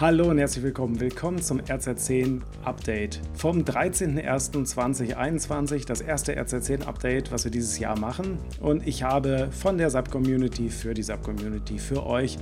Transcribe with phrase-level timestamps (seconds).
[0.00, 1.00] Hallo und herzlich willkommen.
[1.00, 8.38] Willkommen zum RZ10 Update vom 13.01.2021, das erste RZ10 Update, was wir dieses Jahr machen.
[8.60, 12.38] Und ich habe von der SAP-Community für die SAP-Community für euch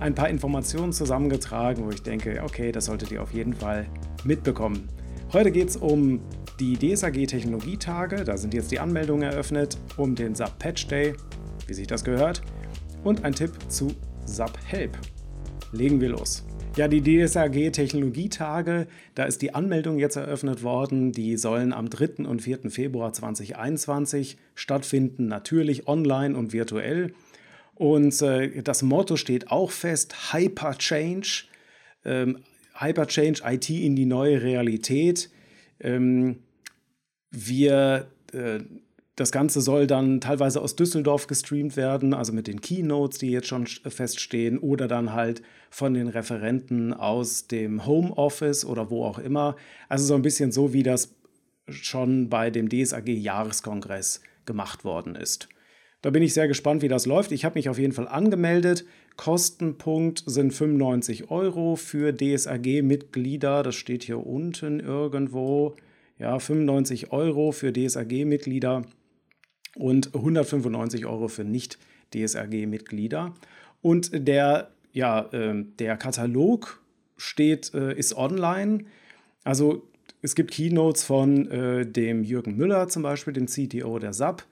[0.00, 3.86] ein paar Informationen zusammengetragen, wo ich denke, okay, das solltet ihr auf jeden Fall
[4.24, 4.86] mitbekommen.
[5.32, 6.20] Heute geht es um
[6.60, 11.14] die DSAG Technologietage, da sind jetzt die Anmeldungen eröffnet, um den SAP Patch Day,
[11.66, 12.42] wie sich das gehört,
[13.02, 13.94] und ein Tipp zu
[14.26, 14.98] SAP Help.
[15.72, 16.44] Legen wir los.
[16.78, 18.86] Ja, die DSAG Technologietage,
[19.16, 21.10] da ist die Anmeldung jetzt eröffnet worden.
[21.10, 22.24] Die sollen am 3.
[22.24, 22.70] und 4.
[22.70, 27.14] Februar 2021 stattfinden, natürlich online und virtuell.
[27.74, 31.46] Und äh, das Motto steht auch fest: Hyper Change.
[32.04, 32.44] Ähm,
[32.76, 35.30] Hyper Change IT in die neue Realität.
[35.80, 36.44] Ähm,
[37.32, 38.60] wir äh,
[39.18, 43.48] das Ganze soll dann teilweise aus Düsseldorf gestreamt werden, also mit den Keynotes, die jetzt
[43.48, 49.56] schon feststehen, oder dann halt von den Referenten aus dem Homeoffice oder wo auch immer.
[49.88, 51.16] Also so ein bisschen so, wie das
[51.68, 55.48] schon bei dem DSAG-Jahreskongress gemacht worden ist.
[56.00, 57.32] Da bin ich sehr gespannt, wie das läuft.
[57.32, 58.84] Ich habe mich auf jeden Fall angemeldet.
[59.16, 63.64] Kostenpunkt sind 95 Euro für DSAG-Mitglieder.
[63.64, 65.74] Das steht hier unten irgendwo.
[66.20, 68.82] Ja, 95 Euro für DSAG-Mitglieder
[69.76, 73.34] und 195 Euro für Nicht-DSRG-Mitglieder.
[73.82, 76.80] Und der, ja, äh, der Katalog
[77.16, 78.84] steht, äh, ist online.
[79.44, 79.88] Also
[80.20, 84.44] es gibt Keynotes von äh, dem Jürgen Müller zum Beispiel, dem CTO der SAP.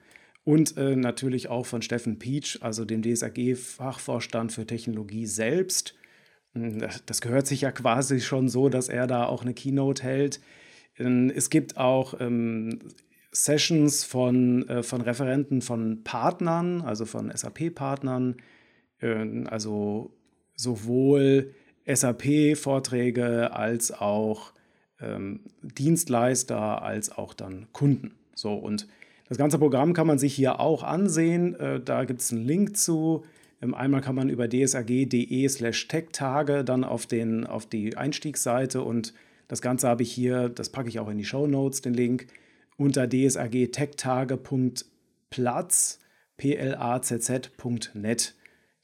[0.45, 5.95] Und äh, natürlich auch von Steffen Pietsch, also dem DSAG-Fachvorstand für Technologie selbst.
[6.55, 10.41] Hm, das gehört sich ja quasi schon so, dass er da auch eine Keynote hält.
[10.99, 12.79] Ähm, es gibt auch ähm,
[13.45, 18.37] Sessions von, äh, von Referenten von Partnern, also von SAP-Partnern,
[19.01, 20.11] äh, also
[20.55, 21.55] sowohl
[21.87, 24.53] SAP-Vorträge als auch
[25.01, 28.13] ähm, Dienstleister, als auch dann Kunden.
[28.35, 28.89] So, und
[29.29, 31.55] das ganze Programm kann man sich hier auch ansehen.
[31.57, 33.25] Äh, da gibt es einen Link zu.
[33.61, 39.13] Ähm, einmal kann man über dsag.de slash tech-tage dann auf, den, auf die Einstiegsseite und
[39.49, 42.27] das Ganze habe ich hier, das packe ich auch in die Show Notes, den Link
[42.77, 46.01] unter dsag-techtage.platz.
[46.39, 46.59] Ich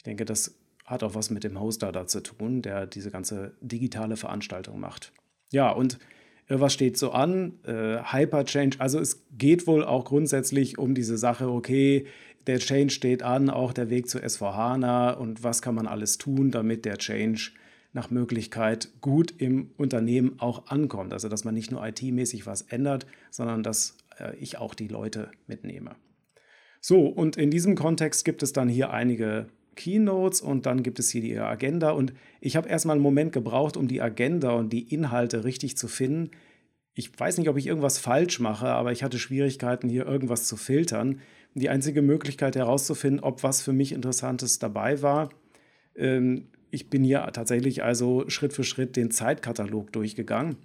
[0.04, 0.54] denke, das
[0.84, 5.12] hat auch was mit dem Hoster da zu tun, der diese ganze digitale Veranstaltung macht.
[5.50, 5.98] Ja, und
[6.48, 7.60] äh, was steht so an?
[7.64, 12.06] Äh, Hyperchange, also es geht wohl auch grundsätzlich um diese Sache, okay,
[12.46, 16.50] der Change steht an, auch der Weg zu SVHANA und was kann man alles tun,
[16.50, 17.52] damit der Change
[17.92, 21.12] nach Möglichkeit gut im Unternehmen auch ankommt.
[21.12, 25.30] Also dass man nicht nur IT-mäßig was ändert, sondern dass äh, ich auch die Leute
[25.46, 25.96] mitnehme.
[26.80, 31.10] So, und in diesem Kontext gibt es dann hier einige Keynotes und dann gibt es
[31.10, 31.90] hier die Agenda.
[31.90, 35.88] Und ich habe erstmal einen Moment gebraucht, um die Agenda und die Inhalte richtig zu
[35.88, 36.30] finden.
[36.94, 40.56] Ich weiß nicht, ob ich irgendwas falsch mache, aber ich hatte Schwierigkeiten, hier irgendwas zu
[40.56, 41.20] filtern.
[41.54, 45.30] Die einzige Möglichkeit herauszufinden, ob was für mich Interessantes dabei war,
[45.94, 50.56] ähm, ich bin hier tatsächlich also Schritt für Schritt den Zeitkatalog durchgegangen.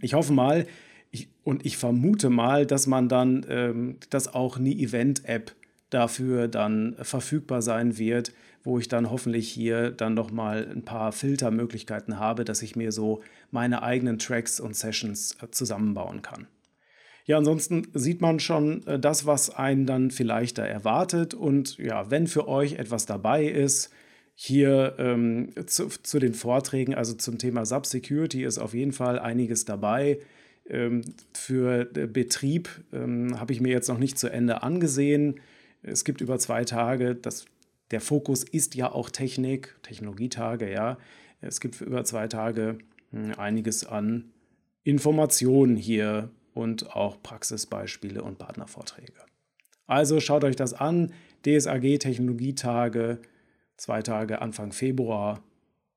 [0.00, 0.66] Ich hoffe mal
[1.10, 5.54] ich, und ich vermute mal, dass man dann, ähm, dass auch eine Event-App
[5.90, 12.18] dafür dann verfügbar sein wird, wo ich dann hoffentlich hier dann nochmal ein paar Filtermöglichkeiten
[12.18, 16.46] habe, dass ich mir so meine eigenen Tracks und Sessions äh, zusammenbauen kann.
[17.26, 21.34] Ja, ansonsten sieht man schon äh, das, was einen dann vielleicht da erwartet.
[21.34, 23.90] Und ja, wenn für euch etwas dabei ist,
[24.34, 29.64] hier ähm, zu, zu, den Vorträgen, also zum Thema Subsecurity ist auf jeden Fall einiges
[29.64, 30.18] dabei.
[30.68, 31.02] Ähm,
[31.32, 35.40] für Betrieb ähm, habe ich mir jetzt noch nicht zu Ende angesehen.
[35.82, 37.44] Es gibt über zwei Tage, das,
[37.90, 40.98] der Fokus ist ja auch Technik, Technologietage, ja.
[41.40, 42.78] Es gibt über zwei Tage
[43.10, 44.30] hm, einiges an
[44.82, 49.12] Informationen hier und auch Praxisbeispiele und Partnervorträge.
[49.86, 51.12] Also schaut euch das an.
[51.44, 53.18] DSAG Technologietage
[53.84, 55.42] zwei Tage Anfang Februar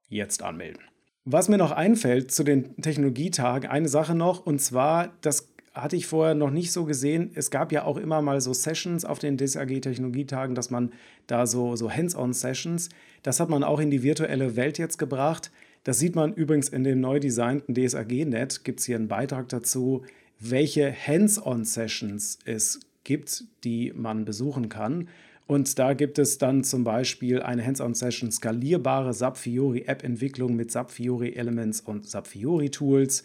[0.09, 0.81] jetzt anmelden.
[1.23, 6.05] Was mir noch einfällt zu den Technologietagen, eine Sache noch, und zwar, das hatte ich
[6.05, 7.31] vorher noch nicht so gesehen.
[7.34, 10.91] Es gab ja auch immer mal so Sessions auf den DSAG Technologietagen, dass man
[11.28, 12.89] da so, so Hands-on-Sessions,
[13.23, 15.49] das hat man auch in die virtuelle Welt jetzt gebracht.
[15.85, 20.03] Das sieht man übrigens in dem neu designten DSAG-Net, gibt es hier einen Beitrag dazu,
[20.41, 25.07] welche Hands-on-Sessions es gibt, die man besuchen kann.
[25.47, 30.91] Und da gibt es dann zum Beispiel eine Hands-on-Session skalierbare SAP Fiori App-Entwicklung mit SAP
[30.91, 33.23] Fiori Elements und SAP Fiori Tools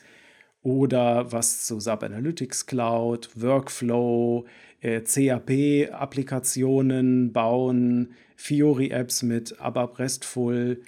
[0.63, 4.47] oder was zu SAP Analytics Cloud, Workflow,
[4.81, 10.81] äh, CAP-Applikationen bauen, Fiori-Apps mit ABAP RESTful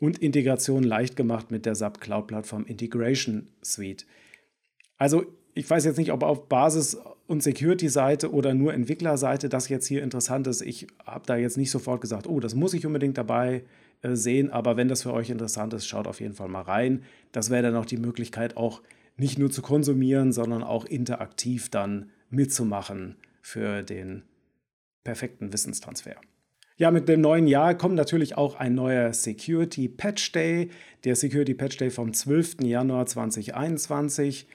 [0.00, 4.04] und Integration leicht gemacht mit der SAP Cloud Plattform Integration Suite.
[4.98, 6.98] Also ich weiß jetzt nicht, ob auf Basis-
[7.32, 10.60] und Security-Seite oder nur Entwicklerseite das jetzt hier interessant ist.
[10.60, 13.64] Ich habe da jetzt nicht sofort gesagt, oh, das muss ich unbedingt dabei
[14.02, 17.04] äh, sehen, aber wenn das für euch interessant ist, schaut auf jeden Fall mal rein.
[17.32, 18.82] Das wäre dann auch die Möglichkeit, auch
[19.16, 24.24] nicht nur zu konsumieren, sondern auch interaktiv dann mitzumachen für den
[25.02, 26.16] perfekten Wissenstransfer.
[26.76, 30.68] Ja, mit dem neuen Jahr kommt natürlich auch ein neuer Security Patch Day,
[31.04, 32.60] der Security Patch Day vom 12.
[32.62, 34.46] Januar 2021.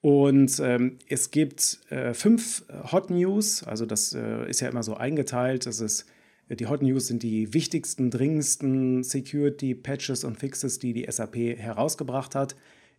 [0.00, 4.94] Und ähm, es gibt äh, fünf Hot News, also das äh, ist ja immer so
[4.94, 5.66] eingeteilt.
[5.66, 6.06] Das ist,
[6.48, 12.34] die Hot News sind die wichtigsten, dringendsten Security Patches und Fixes, die die SAP herausgebracht
[12.34, 12.54] hat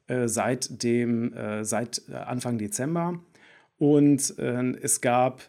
[0.07, 3.19] äh, seit, dem, äh, seit äh, Anfang Dezember.
[3.77, 5.43] Und äh, es gab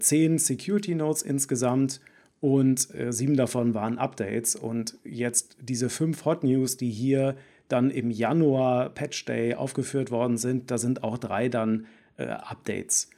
[0.00, 2.02] zehn Security Notes insgesamt
[2.40, 4.54] und sieben davon waren Updates.
[4.54, 7.36] Und jetzt diese fünf Hot News, die hier
[7.72, 11.86] dann im Januar Patch Day aufgeführt worden sind, da sind auch drei dann
[12.16, 13.08] äh, Updates.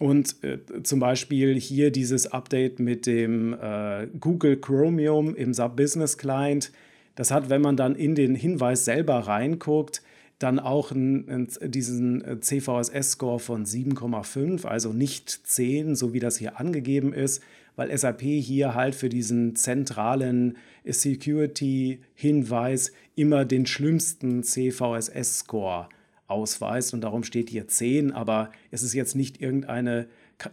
[0.00, 6.18] Und äh, zum Beispiel hier dieses Update mit dem äh, Google Chromium im SAP Business
[6.18, 6.72] Client.
[7.14, 10.02] Das hat, wenn man dann in den Hinweis selber reinguckt,
[10.38, 16.58] dann auch einen, diesen äh, CVSS-Score von 7,5, also nicht 10, so wie das hier
[16.58, 17.42] angegeben ist,
[17.76, 25.88] weil SAP hier halt für diesen zentralen Security-Hinweis immer den schlimmsten CVSS-Score
[26.26, 26.94] ausweist.
[26.94, 30.06] Und darum steht hier 10, aber es ist jetzt nicht irgendeine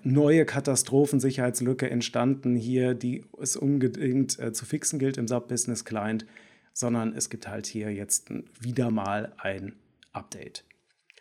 [0.03, 6.25] neue Katastrophensicherheitslücke entstanden hier, die es unbedingt äh, zu fixen gilt im SAP Business Client,
[6.73, 8.29] sondern es gibt halt hier jetzt
[8.59, 9.73] wieder mal ein
[10.13, 10.63] Update.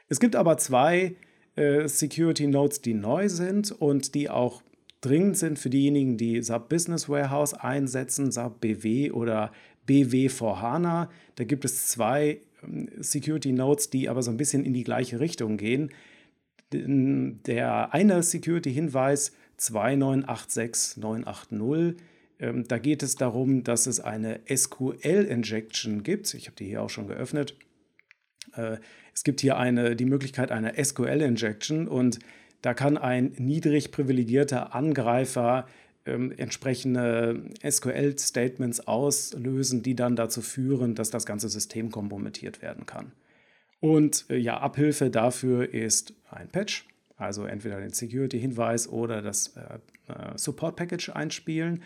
[0.08, 1.17] Es gibt aber zwei
[1.56, 4.62] äh, Security Nodes, die neu sind und die auch
[5.00, 9.50] dringend sind für diejenigen, die SAP Business Warehouse einsetzen, SAP BW oder
[9.87, 11.11] BW for HANA.
[11.37, 15.20] Da gibt es zwei ähm, Security Nodes, die aber so ein bisschen in die gleiche
[15.20, 15.91] Richtung gehen.
[16.73, 21.96] Der eine Security-Hinweis 2986980,
[22.40, 26.32] ähm, da geht es darum, dass es eine SQL-Injection gibt.
[26.34, 27.54] Ich habe die hier auch schon geöffnet.
[28.56, 28.78] Äh,
[29.14, 32.19] es gibt hier eine, die Möglichkeit einer SQL-Injection und
[32.62, 35.66] da kann ein niedrig privilegierter Angreifer
[36.06, 43.12] ähm, entsprechende SQL-Statements auslösen, die dann dazu führen, dass das ganze System kompromittiert werden kann.
[43.81, 46.86] Und äh, ja, Abhilfe dafür ist ein Patch,
[47.16, 49.78] also entweder den Security-Hinweis oder das äh,
[50.12, 51.82] äh, Support-Package einspielen.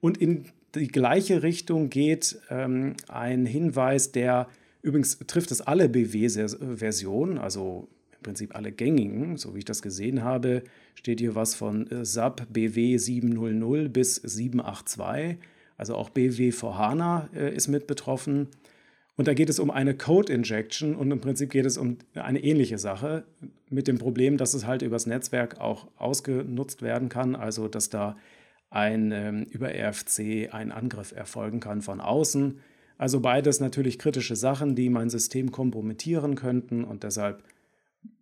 [0.00, 4.48] Und in die gleiche Richtung geht ähm, ein Hinweis, der
[4.82, 10.22] übrigens trifft es alle BW-Versionen, also im Prinzip alle gängigen, so wie ich das gesehen
[10.22, 10.62] habe,
[10.94, 15.38] steht hier was von SAP BW 700 bis 782.
[15.76, 18.48] Also auch BW for HANA äh, ist mit betroffen.
[19.16, 22.42] Und da geht es um eine Code Injection und im Prinzip geht es um eine
[22.42, 23.24] ähnliche Sache
[23.68, 28.16] mit dem Problem, dass es halt übers Netzwerk auch ausgenutzt werden kann, also dass da
[28.70, 32.60] ein, ähm, über RFC ein Angriff erfolgen kann von außen.
[32.98, 37.42] Also beides natürlich kritische Sachen, die mein System kompromittieren könnten und deshalb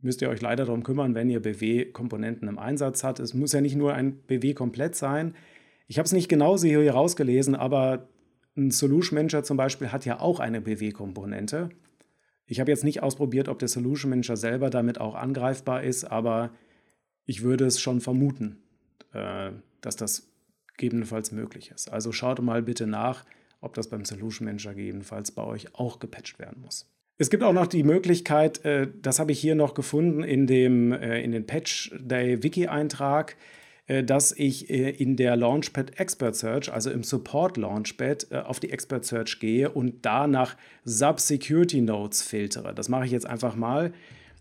[0.00, 3.20] müsst ihr euch leider darum kümmern, wenn ihr BW-Komponenten im Einsatz habt.
[3.20, 5.34] Es muss ja nicht nur ein BW komplett sein.
[5.88, 8.08] Ich habe es nicht genauso hier rausgelesen, aber
[8.56, 11.70] ein Solution Manager zum Beispiel hat ja auch eine BW-Komponente.
[12.46, 16.50] Ich habe jetzt nicht ausprobiert, ob der Solution Manager selber damit auch angreifbar ist, aber
[17.24, 18.62] ich würde es schon vermuten,
[19.12, 20.28] äh, dass das
[20.76, 21.92] gegebenenfalls möglich ist.
[21.92, 23.24] Also schaut mal bitte nach,
[23.60, 26.86] ob das beim Solution Manager gegebenenfalls bei euch auch gepatcht werden muss.
[27.18, 30.92] Es gibt auch noch die Möglichkeit, äh, das habe ich hier noch gefunden in dem
[30.92, 33.36] äh, in den Patch Day Wiki Eintrag,
[33.86, 39.06] äh, dass ich in der Launchpad Expert Search, also im Support Launchpad, auf die Expert
[39.06, 42.74] Search gehe und da nach Sub Security Notes filtere.
[42.74, 43.94] Das mache ich jetzt einfach mal.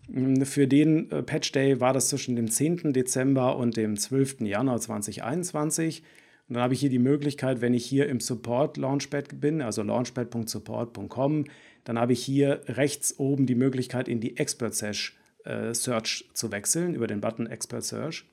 [0.08, 2.92] Mm, für den Patch Day war das zwischen dem 10.
[2.92, 4.42] Dezember und dem 12.
[4.42, 6.02] Januar 2021.
[6.48, 9.82] Und dann habe ich hier die Möglichkeit, wenn ich hier im Support Launchpad bin, also
[9.82, 11.44] launchpad.support.com,
[11.84, 16.52] dann habe ich hier rechts oben die Möglichkeit, in die Expert Search, äh, Search zu
[16.52, 18.24] wechseln, über den Button Expert Search.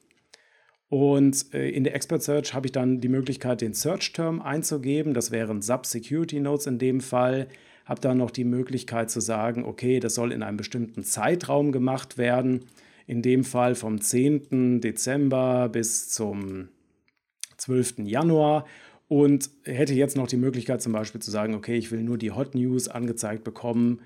[0.89, 5.15] Und äh, in der Expert Search habe ich dann die Möglichkeit, den Search-Term einzugeben.
[5.15, 7.47] Das wären Sub-Security Nodes in dem Fall.
[7.85, 12.19] Habe dann noch die Möglichkeit zu sagen, okay, das soll in einem bestimmten Zeitraum gemacht
[12.19, 12.65] werden.
[13.07, 14.81] In dem Fall vom 10.
[14.81, 16.69] Dezember bis zum
[17.63, 17.99] 12.
[17.99, 18.65] Januar
[19.07, 22.31] und hätte jetzt noch die Möglichkeit zum Beispiel zu sagen, okay, ich will nur die
[22.31, 24.01] Hot News angezeigt bekommen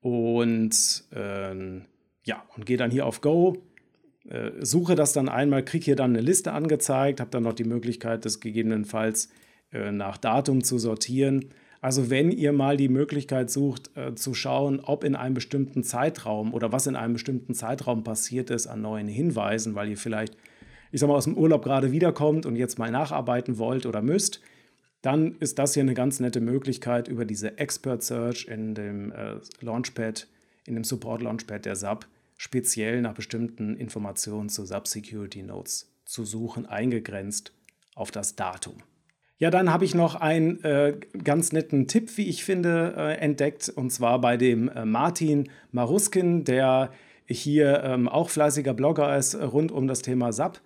[0.00, 1.80] und äh,
[2.26, 3.62] ja, und gehe dann hier auf Go,
[4.28, 7.64] äh, suche das dann einmal, kriege hier dann eine Liste angezeigt, habe dann noch die
[7.64, 9.28] Möglichkeit, das gegebenenfalls
[9.72, 11.46] äh, nach Datum zu sortieren.
[11.80, 16.54] Also wenn ihr mal die Möglichkeit sucht äh, zu schauen, ob in einem bestimmten Zeitraum
[16.54, 20.34] oder was in einem bestimmten Zeitraum passiert ist an neuen Hinweisen, weil ihr vielleicht,
[20.94, 24.40] ich sag mal, aus dem Urlaub gerade wiederkommt und jetzt mal nacharbeiten wollt oder müsst,
[25.02, 29.34] dann ist das hier eine ganz nette Möglichkeit über diese Expert Search in dem äh,
[29.60, 30.28] Launchpad,
[30.66, 36.24] in dem Support Launchpad der SAP speziell nach bestimmten Informationen zu SAP Security Notes zu
[36.24, 37.52] suchen, eingegrenzt
[37.96, 38.74] auf das Datum.
[39.38, 43.68] Ja, dann habe ich noch einen äh, ganz netten Tipp, wie ich finde, äh, entdeckt,
[43.68, 46.92] und zwar bei dem äh, Martin Maruskin, der
[47.26, 50.60] hier ähm, auch fleißiger Blogger ist rund um das Thema SAP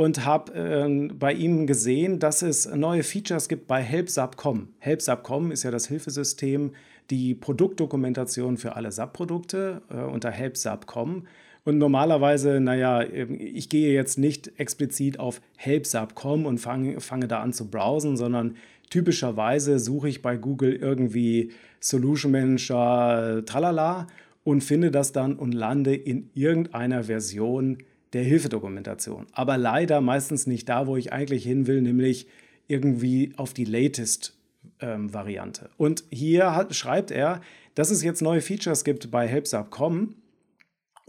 [0.00, 4.68] und habe äh, bei ihm gesehen, dass es neue Features gibt bei HelpSAP.com.
[4.78, 6.70] HelpSAP.com ist ja das Hilfesystem,
[7.10, 11.26] die Produktdokumentation für alle SAP-Produkte äh, unter HelpSAP.com.
[11.66, 17.52] Und normalerweise, naja, ich gehe jetzt nicht explizit auf helpsub.com und fange, fange da an
[17.52, 18.56] zu browsen, sondern
[18.88, 24.06] typischerweise suche ich bei Google irgendwie Solution Manager, tralala
[24.44, 27.76] und finde das dann und lande in irgendeiner Version
[28.12, 29.26] der Hilfedokumentation.
[29.32, 32.26] Aber leider meistens nicht da, wo ich eigentlich hin will, nämlich
[32.66, 34.36] irgendwie auf die latest
[34.80, 35.70] ähm, Variante.
[35.76, 37.40] Und hier hat, schreibt er,
[37.74, 40.14] dass es jetzt neue Features gibt bei helpsub.com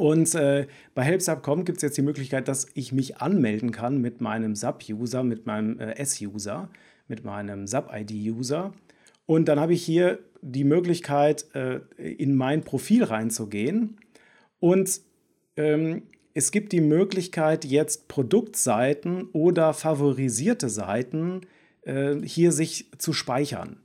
[0.01, 0.65] und äh,
[0.96, 5.24] bei HelpSub.com gibt es jetzt die Möglichkeit, dass ich mich anmelden kann mit meinem SAP-User,
[5.24, 6.70] mit meinem äh, S-User,
[7.08, 8.74] mit meinem SAP-ID-User.
[9.27, 14.00] Und dann habe ich hier die Möglichkeit, äh, in mein Profil reinzugehen.
[14.60, 15.01] Und
[15.55, 16.01] ähm,
[16.34, 21.42] es gibt die Möglichkeit, jetzt Produktseiten oder favorisierte Seiten
[21.84, 23.78] äh, hier sich zu speichern.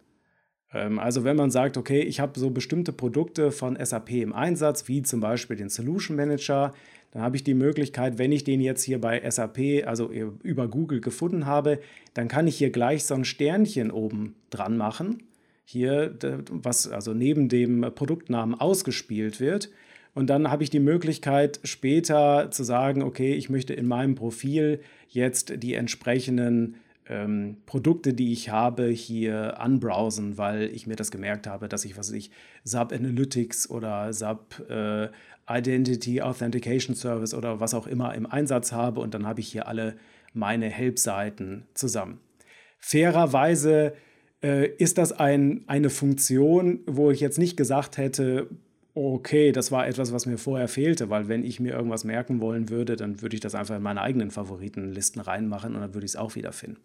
[0.72, 4.88] Ähm, also wenn man sagt, okay, ich habe so bestimmte Produkte von SAP im Einsatz,
[4.88, 6.72] wie zum Beispiel den Solution Manager,
[7.12, 11.00] dann habe ich die Möglichkeit, wenn ich den jetzt hier bei SAP, also über Google
[11.00, 11.80] gefunden habe,
[12.14, 15.22] dann kann ich hier gleich so ein Sternchen oben dran machen.
[15.64, 16.14] Hier,
[16.50, 19.70] was also neben dem Produktnamen ausgespielt wird.
[20.16, 24.80] Und dann habe ich die Möglichkeit, später zu sagen, okay, ich möchte in meinem Profil
[25.10, 31.46] jetzt die entsprechenden ähm, Produkte, die ich habe, hier anbrowsen, weil ich mir das gemerkt
[31.46, 32.30] habe, dass ich, was ich,
[32.64, 35.08] SAP Analytics oder SAP äh,
[35.50, 39.68] Identity Authentication Service oder was auch immer im Einsatz habe und dann habe ich hier
[39.68, 39.96] alle
[40.32, 42.20] meine Help-Seiten zusammen.
[42.78, 43.92] Fairerweise
[44.42, 48.48] äh, ist das ein, eine Funktion, wo ich jetzt nicht gesagt hätte,
[48.96, 52.70] okay, das war etwas, was mir vorher fehlte, weil wenn ich mir irgendwas merken wollen
[52.70, 56.12] würde, dann würde ich das einfach in meine eigenen Favoritenlisten reinmachen und dann würde ich
[56.12, 56.80] es auch wiederfinden.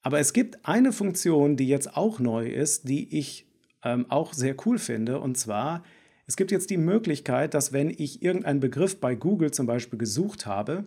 [0.00, 3.46] Aber es gibt eine Funktion, die jetzt auch neu ist, die ich
[3.84, 5.84] ähm, auch sehr cool finde, und zwar,
[6.26, 10.46] es gibt jetzt die Möglichkeit, dass wenn ich irgendeinen Begriff bei Google zum Beispiel gesucht
[10.46, 10.86] habe,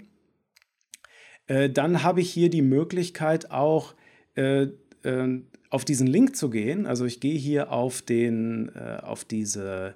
[1.45, 3.93] äh, dann habe ich hier die Möglichkeit auch
[4.35, 4.69] äh,
[5.03, 6.87] äh, auf diesen Link zu gehen.
[6.87, 9.95] Also ich gehe hier auf den, äh, auf diese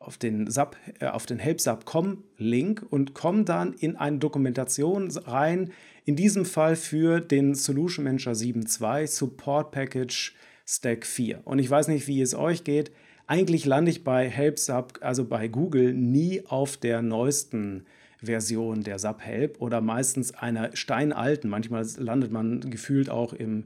[0.00, 5.70] auf den, SAP, äh, auf den helpsub.com-Link und komme dann in eine Dokumentation rein,
[6.04, 10.34] in diesem Fall für den Solution Manager 7.2 Support Package
[10.66, 11.42] Stack 4.
[11.44, 12.90] Und ich weiß nicht, wie es euch geht.
[13.26, 17.84] Eigentlich lande ich bei HelpSub, also bei Google, nie auf der neuesten
[18.22, 21.48] Version der SAP Help oder meistens einer steinalten.
[21.48, 23.64] Manchmal landet man gefühlt auch im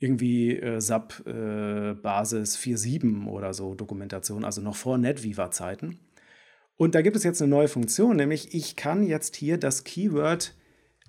[0.00, 5.98] irgendwie äh, SAP äh, Basis 4.7 oder so Dokumentation, also noch vor NetViva-Zeiten.
[6.76, 10.54] Und da gibt es jetzt eine neue Funktion, nämlich ich kann jetzt hier das Keyword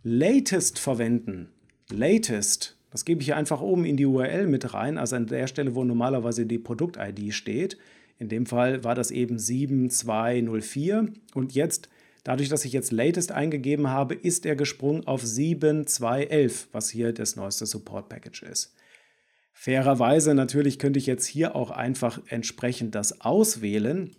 [0.04, 1.50] latest verwenden.
[1.90, 5.48] Latest, das gebe ich hier einfach oben in die URL mit rein, also an der
[5.48, 7.78] Stelle, wo normalerweise die Produkt-ID steht.
[8.20, 11.90] In dem Fall war das eben 7204 und jetzt
[12.24, 17.36] Dadurch, dass ich jetzt Latest eingegeben habe, ist er gesprungen auf 7.2.11, was hier das
[17.36, 18.76] neueste Support Package ist.
[19.64, 24.10] Fairerweise natürlich könnte ich jetzt hier auch einfach entsprechend das auswählen.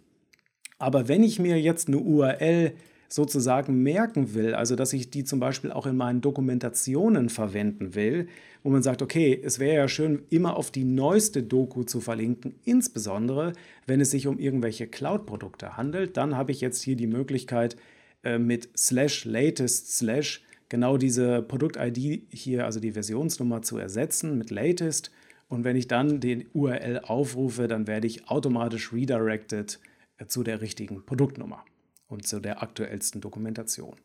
[0.78, 2.75] Aber wenn ich mir jetzt eine URL
[3.08, 8.28] sozusagen merken will, also dass ich die zum Beispiel auch in meinen Dokumentationen verwenden will,
[8.62, 12.54] wo man sagt, okay, es wäre ja schön, immer auf die neueste Doku zu verlinken,
[12.62, 13.52] insbesondere
[13.84, 17.76] wenn es sich um irgendwelche Cloud-Produkte handelt, dann habe ich jetzt hier die Möglichkeit
[18.22, 24.52] äh, mit slash latest slash genau diese Produkt-ID hier, also die Versionsnummer zu ersetzen mit
[24.52, 25.11] latest
[25.49, 29.80] und wenn ich dann den URL aufrufe, dann werde ich automatisch redirected
[30.18, 31.64] äh, zu der richtigen Produktnummer
[32.06, 33.96] und zu der aktuellsten Dokumentation.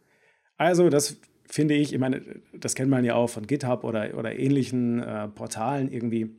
[0.58, 4.38] Also das finde ich, ich meine, das kennt man ja auch von GitHub oder, oder
[4.38, 6.36] ähnlichen äh, Portalen irgendwie,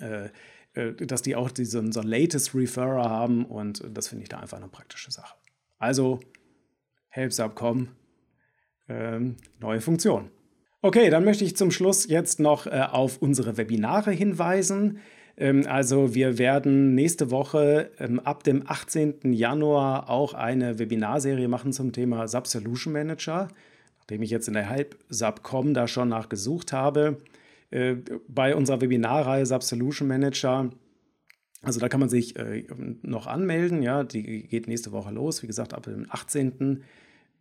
[0.00, 0.28] äh,
[0.74, 4.58] äh, dass die auch diesen so Latest Referrer haben und das finde ich da einfach
[4.58, 5.36] eine praktische Sache.
[5.78, 6.20] Also
[7.08, 7.88] helpsub.com,
[8.88, 10.30] ähm, neue Funktion.
[10.84, 14.98] Okay, dann möchte ich zum Schluss jetzt noch äh, auf unsere Webinare hinweisen.
[15.38, 19.32] Ähm, also wir werden nächste Woche ähm, ab dem 18.
[19.32, 23.48] Januar auch eine Webinarserie machen zum Thema Sub Solution Manager,
[24.00, 27.16] nachdem ich jetzt in der Halb-Sub.com da schon nachgesucht habe.
[27.70, 27.94] Äh,
[28.28, 30.68] bei unserer Webinarreihe Sub Solution Manager
[31.62, 32.64] also da kann man sich äh,
[33.00, 36.82] noch anmelden, ja, die geht nächste Woche los, wie gesagt, ab dem 18.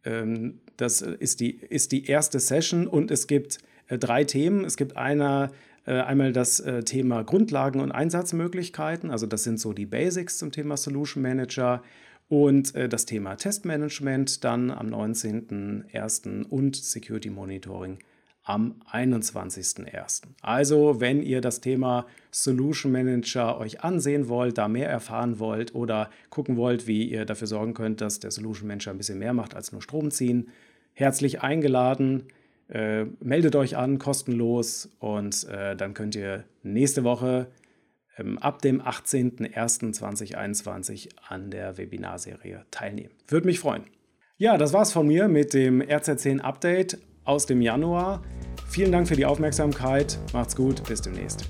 [0.05, 4.65] Ähm, das ist die, ist die erste Session und es gibt äh, drei Themen.
[4.65, 5.51] Es gibt einer,
[5.85, 10.51] äh, einmal das äh, Thema Grundlagen und Einsatzmöglichkeiten, also das sind so die Basics zum
[10.51, 11.83] Thema Solution Manager
[12.29, 16.45] und das Thema Testmanagement dann am 19.01.
[16.45, 17.99] und Security Monitoring
[18.43, 20.23] am 21.01.
[20.41, 26.09] Also, wenn ihr das Thema Solution Manager euch ansehen wollt, da mehr erfahren wollt oder
[26.29, 29.55] gucken wollt, wie ihr dafür sorgen könnt, dass der Solution Manager ein bisschen mehr macht
[29.55, 30.49] als nur Strom ziehen,
[30.93, 32.23] herzlich eingeladen.
[32.67, 37.47] Äh, meldet euch an, kostenlos und äh, dann könnt ihr nächste Woche
[38.17, 43.11] ähm, ab dem 18.01.2021 an der Webinarserie teilnehmen.
[43.27, 43.83] Würde mich freuen.
[44.37, 48.21] Ja, das war's von mir mit dem RZ10 Update aus dem Januar.
[48.69, 50.17] Vielen Dank für die Aufmerksamkeit.
[50.33, 50.83] Macht's gut.
[50.85, 51.45] Bis demnächst.